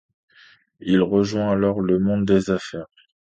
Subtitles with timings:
[0.79, 2.87] Il rejoint alors le monde des affaires.